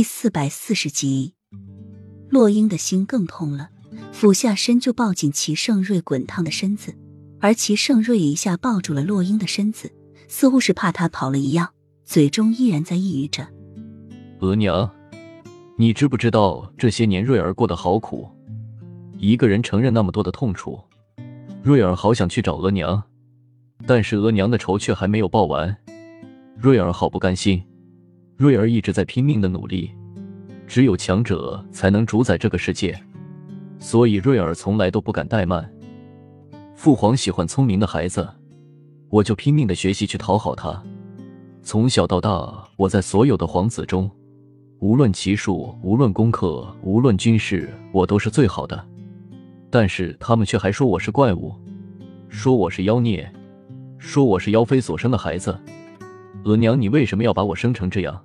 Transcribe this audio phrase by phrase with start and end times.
[0.00, 1.34] 第四百四十集，
[2.30, 3.68] 洛英的心更痛了，
[4.12, 6.96] 俯下身就抱紧齐盛瑞滚烫的身子，
[7.38, 9.92] 而齐盛瑞一下抱住了洛英的身子，
[10.26, 11.68] 似乎是怕他跑了一样，
[12.06, 13.46] 嘴中依然在抑语着
[14.40, 14.90] ：“额娘，
[15.76, 18.26] 你知不知道这些年瑞儿过得好苦？
[19.18, 20.80] 一个人承认那么多的痛楚，
[21.62, 23.02] 瑞儿好想去找额娘，
[23.86, 25.76] 但是额娘的仇却还没有报完，
[26.56, 27.62] 瑞儿好不甘心。”
[28.40, 29.90] 瑞儿一直在拼命的努力，
[30.66, 32.98] 只有强者才能主宰这个世界，
[33.78, 35.70] 所以瑞儿从来都不敢怠慢。
[36.74, 38.26] 父皇喜欢聪明的孩子，
[39.10, 40.82] 我就拼命的学习去讨好他。
[41.62, 44.10] 从小到大，我在所有的皇子中，
[44.78, 48.82] 无论骑术，无论功课，无论军事，我都是最好的。
[49.68, 51.54] 但是他们却还说我是怪物，
[52.30, 53.30] 说我是妖孽，
[53.98, 55.54] 说我是妖妃所生的孩子。
[56.44, 58.18] 额娘，你为什么要把我生成这样？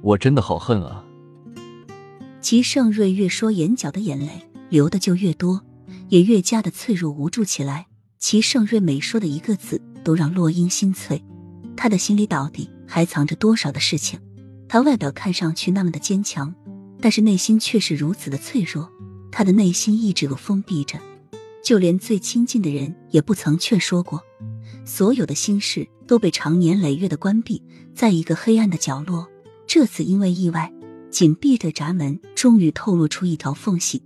[0.00, 1.04] 我真的好恨啊！
[2.40, 5.62] 齐盛瑞越说，眼角的眼泪流的就越多，
[6.08, 7.86] 也越加的脆弱无助起来。
[8.18, 11.22] 齐盛瑞每说的一个字，都让洛英心碎。
[11.76, 14.20] 他的心里到底还藏着多少的事情？
[14.68, 16.54] 他外表看上去那么的坚强，
[17.00, 18.90] 但是内心却是如此的脆弱。
[19.30, 20.98] 他的内心一直都封闭着，
[21.62, 24.22] 就连最亲近的人也不曾劝说过。
[24.84, 27.62] 所有的心事都被长年累月的关闭
[27.94, 29.28] 在一个黑暗的角落。
[29.68, 30.72] 这次因为意外，
[31.10, 34.02] 紧闭的闸门终于透露出一条缝隙，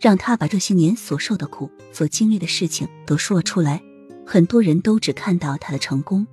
[0.00, 3.80] 让他把这些年所受的苦、所经历的事情都说了出来。
[4.26, 6.26] 很多人都只看到他的成功，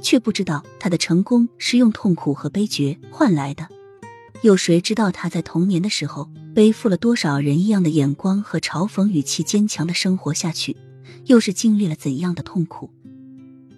[0.00, 3.68] 却不知道他的成功是用痛苦和悲绝换来的。
[4.40, 10.74] 有谁知道他在童年的时候背负了多少人异样的眼光和嘲讽语气，坚强的生活下去，
[11.26, 12.90] 又是经历了怎样的痛苦？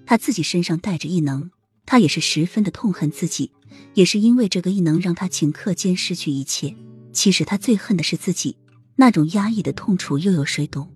[0.06, 1.50] 他自己身上带着异能，
[1.86, 3.52] 他也是十分的痛恨自己。
[3.94, 6.74] 也是因为这个异能让他顷刻间失去一切。
[7.12, 8.56] 其实他最恨的是自己，
[8.96, 10.90] 那种压抑的痛楚又有谁懂？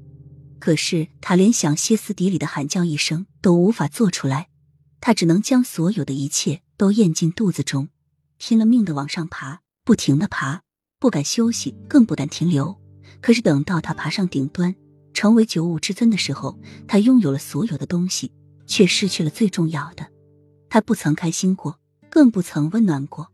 [0.59, 4.48] 可是他连想歇斯底里的喊叫一声都无法做出来，
[5.00, 7.88] 他只能将所有的一切都咽进肚子中，
[8.37, 10.62] 拼了命的往上爬，不停的爬，
[10.98, 12.77] 不敢休息，更不敢停留。
[13.21, 14.75] 可是等到他爬上顶端，
[15.15, 18.32] 成为九五之尊的时候，他拥有了所有的东西，
[18.66, 20.06] 却失去了最重要的。
[20.68, 21.78] 他不曾开心过。
[22.10, 23.30] 更不曾温暖过。